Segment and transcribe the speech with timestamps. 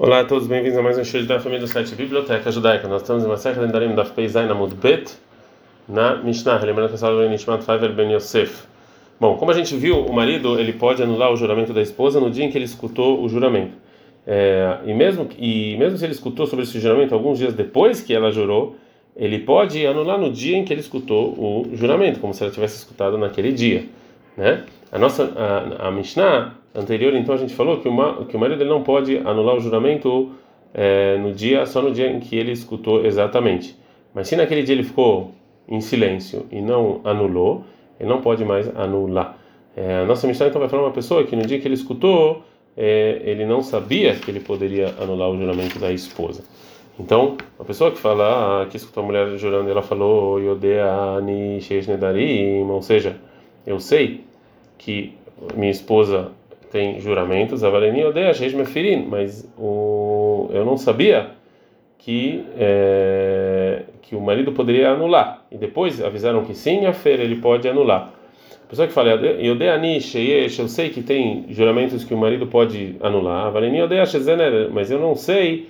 [0.00, 2.86] Olá a todos, bem-vindos a mais um show da família do site Biblioteca Judaica.
[2.86, 5.10] Nós estamos em uma série de Darim da Feizai na Mudbet,
[5.88, 8.62] na Mishnah, lembrando que essa aula é Nishmat Faiver Ben Yosef.
[9.18, 12.30] Bom, como a gente viu, o marido ele pode anular o juramento da esposa no
[12.30, 13.72] dia em que ele escutou o juramento.
[14.24, 18.14] É, e, mesmo, e mesmo se ele escutou sobre esse juramento alguns dias depois que
[18.14, 18.76] ela jurou,
[19.16, 22.76] ele pode anular no dia em que ele escutou o juramento, como se ela tivesse
[22.76, 23.86] escutado naquele dia.
[24.38, 24.64] Né?
[24.92, 28.64] A nossa a, a Mishnah anterior, então, a gente falou que, uma, que o marido
[28.64, 30.30] não pode anular o juramento
[30.72, 33.76] é, no dia, só no dia em que ele escutou exatamente.
[34.14, 35.32] Mas se naquele dia ele ficou
[35.68, 37.64] em silêncio e não anulou,
[37.98, 39.36] ele não pode mais anular.
[39.76, 42.44] É, a nossa missão então vai falar uma pessoa que no dia que ele escutou,
[42.76, 46.44] é, ele não sabia que ele poderia anular o juramento da esposa.
[46.98, 50.40] Então, a pessoa que fala ah, que escutou a mulher jurando, ela falou
[52.70, 53.16] ou seja,
[53.66, 54.27] eu sei
[54.78, 55.14] que
[55.54, 56.30] minha esposa
[56.70, 61.30] tem juramentos, Avaleni odeia Sheish Mefirin, mas o, eu não sabia
[61.98, 65.44] que é, que o marido poderia anular.
[65.50, 68.12] E depois avisaram que sim, a feira ele pode anular.
[68.64, 72.96] A pessoa que fala, Yodeani Sheish, eu sei que tem juramentos que o marido pode
[73.00, 75.68] anular, Avaleni odeia Shezener, mas eu não sei,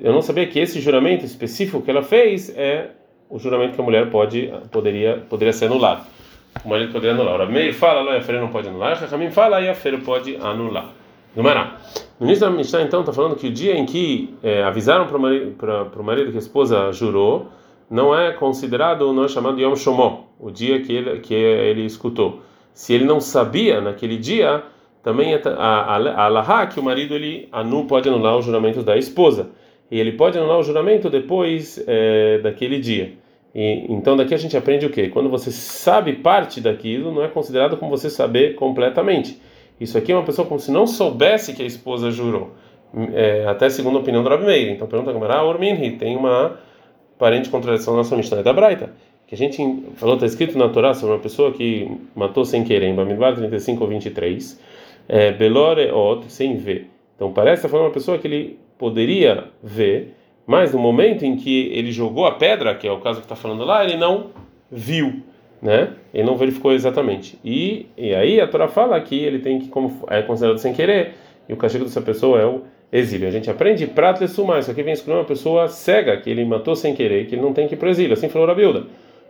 [0.00, 2.90] eu não sabia que esse juramento específico que ela fez é
[3.30, 6.13] o juramento que a mulher pode poderia poderia ser anulado
[6.62, 7.40] o marido poderia anular.
[7.48, 8.98] O Meir fala, lá, a feira não pode anular.
[8.98, 10.90] Rahamim fala, aí a feira pode anular.
[11.34, 11.78] Numará.
[12.18, 15.16] No início da Mishnah, então, está falando que o dia em que é, avisaram para
[15.16, 15.56] o marido,
[16.02, 17.48] marido que a esposa jurou,
[17.90, 22.40] não é considerado, não é chamado Yom Shomó, o dia que ele, que ele escutou.
[22.72, 24.62] Se ele não sabia naquele dia,
[25.02, 28.96] também é a, a, a que o marido ele anu, pode anular o juramento da
[28.96, 29.50] esposa.
[29.90, 33.12] E ele pode anular o juramento depois é, daquele dia.
[33.54, 35.08] E, então daqui a gente aprende o quê?
[35.08, 39.40] Quando você sabe parte daquilo, não é considerado como você saber completamente.
[39.80, 42.52] Isso aqui é uma pessoa como se não soubesse que a esposa jurou,
[43.12, 44.70] é, até segundo a opinião do Rabi Meir.
[44.70, 46.58] Então pergunta como era, ah, Orminhi, tem uma
[47.18, 48.92] parente contradição na nossa Mishnah da Braita,
[49.26, 49.62] que a gente
[49.94, 53.82] falou, está escrito na Torá sobre uma pessoa que matou sem querer, em Bamidbar 35
[53.82, 54.60] ou 23,
[55.08, 56.90] é, Belore Ot, sem ver.
[57.16, 60.14] Então parece que falando uma pessoa que ele poderia ver,
[60.46, 63.36] mas no momento em que ele jogou a pedra, que é o caso que está
[63.36, 64.30] falando lá, ele não
[64.70, 65.22] viu,
[65.60, 65.90] né?
[66.12, 67.38] Ele não verificou exatamente.
[67.44, 71.14] E, e aí a Torá fala que ele tem que, como é considerado sem querer,
[71.48, 72.62] e o castigo dessa pessoa é o
[72.92, 73.26] exílio.
[73.26, 74.60] A gente aprende prato sumar.
[74.60, 77.52] Isso aqui vem excluir uma pessoa cega que ele matou sem querer, que ele não
[77.52, 78.12] tem que ir para o exílio.
[78.12, 78.84] Assim falou a Bilda.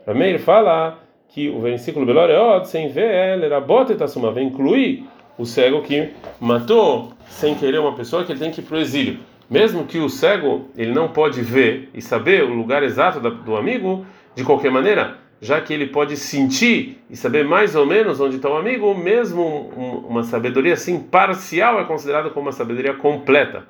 [0.06, 0.98] Rameir fala
[1.28, 5.04] que o versículo Beloreot, sem ver ela, era bota suma, vem incluir
[5.38, 8.80] o cego que matou sem querer uma pessoa que ele tem que ir para o
[8.80, 9.18] exílio
[9.50, 14.06] mesmo que o cego ele não pode ver e saber o lugar exato do amigo,
[14.34, 18.48] de qualquer maneira, já que ele pode sentir e saber mais ou menos onde está
[18.48, 19.70] o amigo, mesmo
[20.08, 23.64] uma sabedoria assim parcial é considerada como uma sabedoria completa.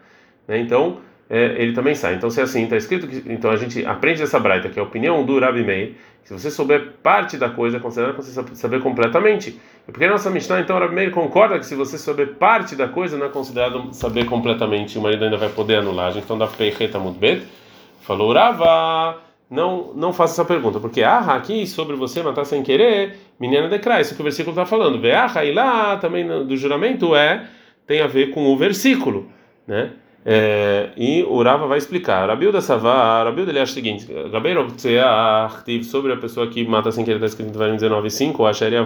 [0.47, 0.59] Né?
[0.59, 0.99] Então,
[1.29, 2.15] é, ele também sai.
[2.15, 3.23] Então, se é assim, está escrito que.
[3.33, 5.95] Então, a gente aprende essa braita, que é a opinião do Rabi Meir.
[6.25, 9.59] Se você souber parte da coisa, é considerado você saber completamente.
[9.87, 12.77] E porque a nossa Mishnah, então, o Rabi Meir concorda que se você souber parte
[12.77, 14.99] da coisa, não é considerado saber completamente.
[14.99, 16.09] O marido ainda vai poder anular.
[16.09, 17.43] A gente então dá Peireta Mudbet.
[18.03, 19.21] Falou, Rava.
[19.51, 24.01] Não, não faça essa pergunta, porque ah, aqui sobre você matar sem querer, menina declara,
[24.01, 24.99] isso que o versículo está falando.
[24.99, 27.47] Veah, e lá também do juramento é
[27.87, 29.31] tem a ver com o versículo,
[29.67, 29.93] né?
[30.27, 32.29] É, e o Rava vai explicar.
[32.29, 34.67] Rabilda Savar, Rabilda ele acha o seguinte: Gabeiro
[35.85, 38.83] sobre a pessoa que mata sem querer, está escrito em Devarim 19:5, Acharia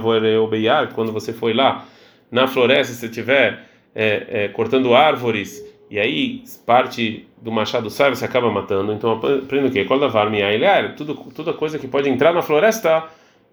[0.49, 1.87] Beiar, quando você foi lá
[2.31, 8.25] na floresta, se estiver é, é, cortando árvores e aí parte do machado sai, você
[8.25, 8.93] acaba matando.
[8.93, 9.85] Então aprende o quê?
[9.85, 13.05] Qual da Miailear, tudo toda coisa que pode entrar na floresta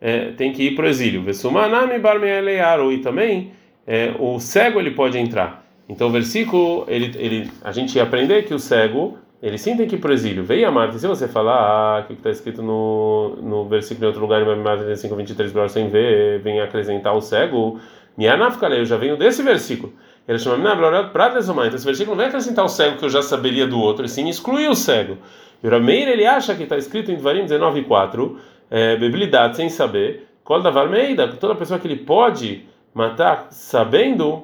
[0.01, 1.21] é, tem que ir para o exílio.
[1.21, 3.51] Vesumanami Barmiailear, e também
[3.87, 5.64] é, o cego ele pode entrar.
[5.87, 9.87] Então o versículo, ele, ele, a gente ia aprender que o cego, ele sim tem
[9.87, 10.43] que ir para o exílio.
[10.43, 14.07] Veio a Marta, se você falar, ah, o que está escrito no, no versículo em
[14.07, 17.79] outro lugar, em Marta 35, 23, sem ver, vem acrescentar o cego,
[18.17, 19.93] Mianafkale, eu já venho desse versículo.
[20.27, 20.57] Ele chama.
[20.57, 24.09] Então esse versículo não vai acrescentar o cego que eu já saberia do outro, e
[24.09, 25.17] sim excluir o cego.
[25.63, 28.39] E o Rameir, ele acha que está escrito em Dvarim 19, 4,
[28.71, 34.43] é, bebilidade sem saber, Kol da Varmeida, toda pessoa que ele pode matar sabendo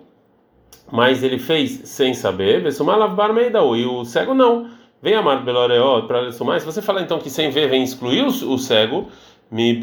[0.91, 2.61] mas ele fez sem saber,
[3.75, 4.69] e o cego não.
[5.01, 6.59] Vem amar Beloreot para Lessumar.
[6.59, 9.07] Se você falar então que sem ver vem excluir o, cego,
[9.49, 9.73] me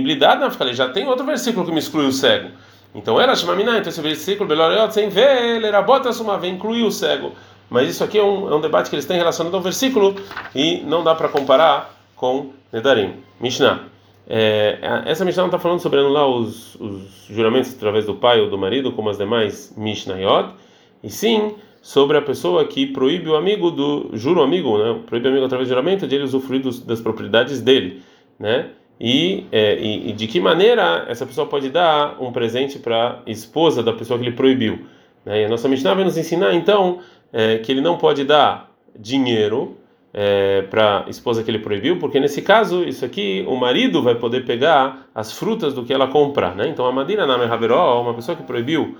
[0.00, 2.50] blidar na falei, já tem outro versículo que me exclui o cego.
[2.94, 6.84] Então era chamamina, então esse versículo Beloreot sem ver, ele era bota suma, vem incluir
[6.84, 7.32] o cego.
[7.68, 10.14] Mas isso aqui é um, é um debate que eles têm relacionado ao versículo
[10.54, 13.14] e não dá para comparar com Nedarim.
[13.40, 13.97] Mishnah.
[14.30, 18.50] É, essa Mishnah não está falando sobre anular os, os, juramentos através do pai ou
[18.50, 20.54] do marido, como as demais Mishnayot,
[21.02, 25.00] e sim sobre a pessoa que proíbe o amigo do juro amigo, né?
[25.06, 28.02] Proíbe o amigo através do juramento de ele usufruir dos, das propriedades dele,
[28.38, 28.68] né?
[29.00, 33.30] E, é, e, e, de que maneira essa pessoa pode dar um presente para a
[33.30, 34.86] esposa da pessoa que ele proibiu?
[35.24, 35.42] Né?
[35.42, 36.98] E a nossa Mishnah vai nos ensinar então
[37.32, 39.76] é, que ele não pode dar dinheiro
[40.20, 44.16] é, para a esposa que ele proibiu, porque nesse caso, isso aqui, o marido vai
[44.16, 46.66] poder pegar as frutas do que ela comprar, né?
[46.66, 48.98] Então a Madina na Haveró, uma pessoa que proibiu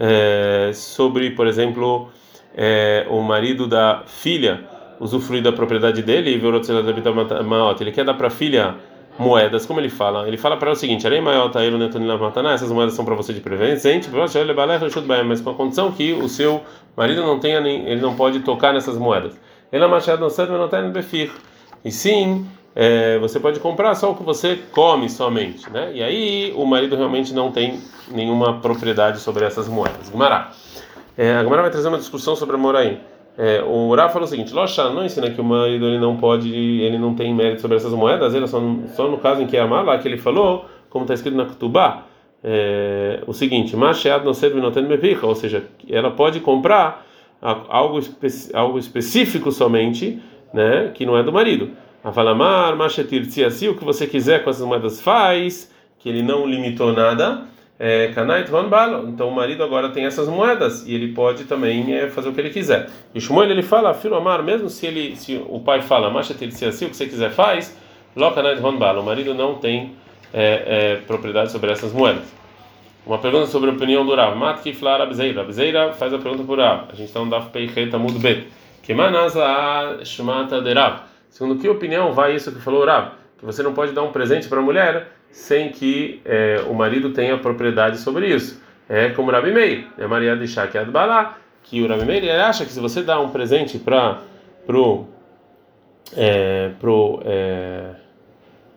[0.00, 2.08] é, sobre, por exemplo,
[2.52, 4.64] é, o marido da filha
[4.98, 6.40] usufruir da propriedade dele e
[7.80, 8.74] ele quer dar para a filha
[9.16, 10.26] moedas, como ele fala?
[10.26, 14.08] Ele fala para ela o seguinte: essas moedas são para você de presente,
[15.24, 16.60] mas com a condição que o seu
[16.96, 19.38] marido não tenha nem, ele não pode tocar nessas moedas.
[19.72, 20.92] Ele é machado no centro, não tem.
[21.84, 25.92] E sim, é, você pode comprar só o que você come somente, né?
[25.94, 27.80] E aí o marido realmente não tem
[28.10, 30.08] nenhuma propriedade sobre essas moedas.
[30.10, 30.52] Gumará.
[31.16, 33.00] É, a Gumará vai trazer uma discussão sobre a Moraim.
[33.38, 36.50] É, o Urá falou o seguinte: Locha não ensina que o marido ele não pode,
[36.50, 38.60] ele não tem mérito sobre essas moedas, ele só,
[38.94, 41.44] só no caso em que é a mala que ele falou, como está escrito na
[41.44, 42.04] Kutubá,
[42.42, 44.86] é, o seguinte: Machead não serve não tem
[45.22, 47.05] ou seja, ela pode comprar
[47.40, 50.20] algo, espe algo específico somente,
[50.52, 51.70] né, que não é do marido.
[52.02, 56.92] Avalamar, Machetir Tziasi, o que você quiser com essas moedas faz, que ele não limitou
[56.92, 57.42] nada
[57.78, 58.48] é, Kanait.
[59.08, 62.40] Então o marido agora tem essas moedas e ele pode também é, fazer o que
[62.40, 62.88] ele quiser.
[63.14, 66.34] E Shmuel ele fala, filho amar, mesmo se ele, se o pai fala, Masha
[66.68, 67.76] assim, o que você quiser faz,
[68.14, 69.02] Lo Kanait Van Balo.
[69.02, 69.92] O marido não tem
[70.32, 72.24] é, é, propriedade sobre essas moedas.
[73.06, 74.36] Uma pergunta sobre a opinião do Rav.
[74.36, 75.42] Mat Kiflar Abzeira.
[75.42, 76.86] Abzeira faz a pergunta por Rav.
[76.92, 78.48] A gente está no Daf Peichet Amud Bet.
[78.82, 81.02] Que manasa Shmata de Rav.
[81.30, 83.12] Segundo que opinião vai isso que falou Rav?
[83.38, 87.12] Que você não pode dar um presente para a mulher sem que é, o marido
[87.12, 88.60] tenha propriedade sobre isso.
[88.88, 92.72] É como o Rabi Meir, é Maria de Shakiad Balá, que o Rabi acha que
[92.72, 94.20] se você dá um presente para
[94.66, 95.06] pro
[96.16, 97.90] é, pro é,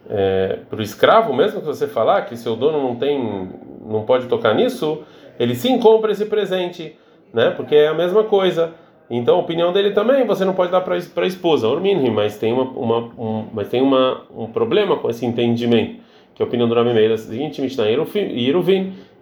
[0.08, 3.50] é, pro escravo, mesmo que você falar que seu dono não tem
[3.90, 5.04] não pode tocar nisso,
[5.40, 6.96] ele sim compra esse presente,
[7.34, 7.52] né?
[7.52, 8.74] Porque é a mesma coisa.
[9.10, 12.54] Então a opinião dele também você não pode dar para a esposa, Orminhi, mas tem
[12.54, 16.10] uma, uma um, mas tem uma, um problema com esse entendimento
[16.40, 17.84] que é a opinião do Rabi Meir é a seguinte, Mishnah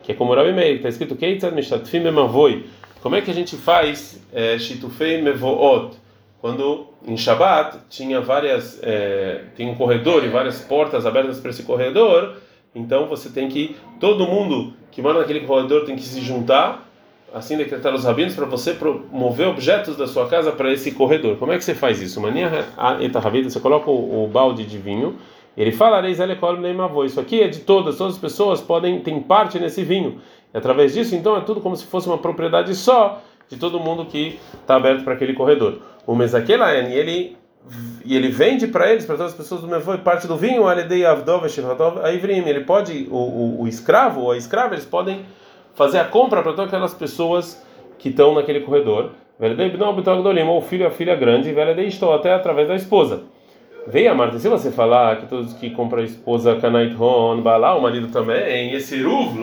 [0.04, 1.52] que é como o Rabi Meir, está escrito Keitzad.
[3.02, 5.98] Como é que a gente faz é, Shitufei Mevoot?
[6.40, 11.64] Quando em Shabat tinha várias, é, tem um corredor e várias portas abertas para esse
[11.64, 12.36] corredor,
[12.78, 16.88] então você tem que, todo mundo que mora naquele corredor tem que se juntar,
[17.34, 18.76] assim decretar os rabinos, para você
[19.12, 21.38] mover objetos da sua casa para esse corredor.
[21.38, 22.22] Como é que você faz isso?
[22.22, 22.66] Mania
[23.02, 25.18] eta você coloca o, balde de vinho
[25.58, 30.22] ele fala, isso aqui é de todas, todas as pessoas podem ter parte nesse vinho.
[30.54, 34.06] E através disso, então, é tudo como se fosse uma propriedade só de todo mundo
[34.06, 35.80] que está aberto para aquele corredor.
[36.06, 37.36] O Mesaquelaen, ele
[38.06, 40.64] e ele vende para eles, para todas as pessoas do Mevoi, parte do vinho,
[42.50, 45.26] ele pode, o, o, o escravo ou a escrava, eles podem
[45.76, 47.64] fazer a compra para todas aquelas pessoas
[48.00, 49.12] que estão naquele corredor.
[49.40, 51.54] Ou o filho a filha grande,
[52.14, 53.24] até através da esposa.
[53.90, 57.82] Veio a Marta, se você falar que todos que compram a esposa Kanait Balá, o
[57.82, 59.40] marido também, esse Ruv,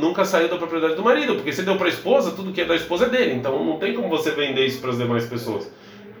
[0.00, 2.64] nunca saiu da propriedade do marido, porque você deu para a esposa, tudo que é
[2.64, 5.72] da esposa é dele, então não tem como você vender isso para as demais pessoas,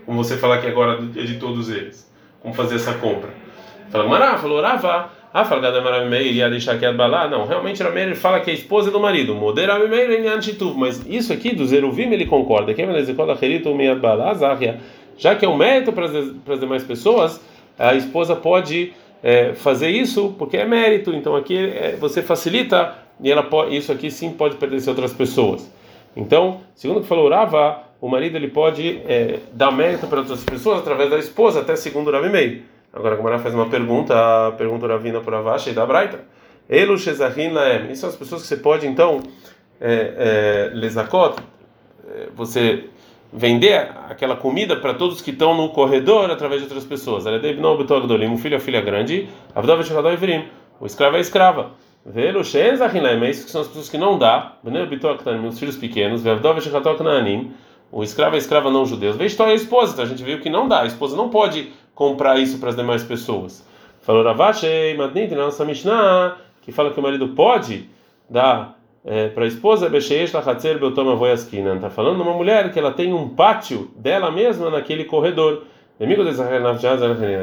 [0.04, 2.10] como você falar que agora é de todos eles,
[2.40, 3.30] como fazer essa compra.
[3.90, 8.14] Fala, Mará, falou, Rava, ah, fala Gadamara Meir, ia deixar que Balá, não, realmente Rameir
[8.16, 12.12] fala que é a esposa do marido, Modera Meir em mas isso aqui do Zeruvim
[12.12, 12.82] ele concorda, que
[15.16, 17.40] já que é um mérito para as, demais pessoas,
[17.78, 21.12] a esposa pode é, fazer isso porque é mérito.
[21.12, 25.12] Então aqui é, você facilita e ela pode, isso aqui sim pode pertencer a outras
[25.12, 25.70] pessoas.
[26.16, 30.80] Então, segundo que falou Rava, o marido ele pode é, dar mérito para outras pessoas
[30.80, 32.62] através da esposa, até segundo o Ravi Meir.
[32.92, 36.18] Agora, como ela faz uma pergunta, a pergunta Ravina por Avashi e da Braita.
[36.68, 37.92] Elu Shezahin Laem.
[37.92, 39.22] Isso são as pessoas que você pode, então,
[39.80, 41.36] é, é, lesakot,
[42.08, 42.86] é, você
[43.32, 47.24] vender aquela comida para todos que estão no corredor através de outras pessoas.
[47.24, 51.70] Um filho é filha grande, o escravo é escrava.
[52.04, 54.56] Velo é isso que são as pessoas que não dá,
[55.48, 56.20] os filhos pequenos,
[57.92, 59.16] o escravo é escrava não judeus.
[59.16, 62.38] Veja a esposa, então a gente viu que não dá, a esposa não pode comprar
[62.38, 63.62] isso para as demais pessoas.
[64.00, 67.88] Falou Ravashi, Madnit, na nossa Mishnah, que fala que o marido pode
[68.28, 70.42] dar é, para a esposa, está
[71.90, 75.64] falando de uma mulher que ela tem um pátio dela mesma naquele corredor.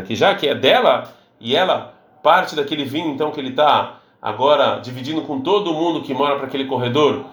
[0.08, 4.80] Que já que é dela e ela parte daquele vinho, então que ele está agora
[4.80, 7.24] dividindo com todo mundo que mora para aquele corredor,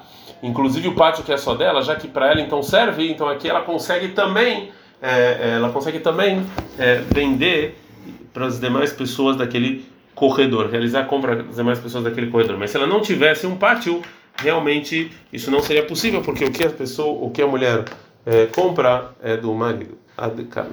[0.43, 3.49] inclusive o pátio que é só dela, já que para ela então serve, então aqui
[3.49, 6.45] ela consegue também, é, ela consegue também
[6.79, 7.79] é, vender
[8.33, 12.59] para as demais pessoas daquele corredor, realizar a compra das demais pessoas daquele corredor.
[12.59, 14.03] Mas se ela não tivesse um pátio,
[14.37, 17.85] realmente isso não seria possível, porque o que a pessoa, o que a mulher
[18.25, 19.99] é, compra é do marido.
[20.17, 20.69] Adkan.